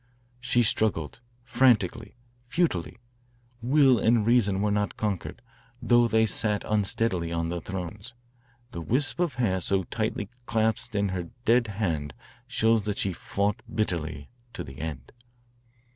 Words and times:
She 0.39 0.63
struggled 0.63 1.21
frantically, 1.43 2.15
futilely. 2.47 2.97
Will 3.61 3.99
and 3.99 4.25
reason 4.25 4.59
were 4.59 4.71
not 4.71 4.97
conquered, 4.97 5.43
though 5.79 6.07
they 6.07 6.25
sat 6.25 6.63
unsteadily 6.65 7.31
on 7.31 7.49
their 7.49 7.61
thrones. 7.61 8.15
The 8.71 8.81
wisp 8.81 9.19
of 9.19 9.35
hair 9.35 9.61
so 9.61 9.83
tightly 9.83 10.27
clasped 10.47 10.95
in 10.95 11.09
her 11.09 11.29
dead 11.45 11.67
hand 11.67 12.15
shows 12.47 12.81
that 12.85 12.97
she 12.97 13.13
fought 13.13 13.61
bitterly 13.71 14.31
to 14.53 14.63
the 14.63 14.79
end." 14.79 15.11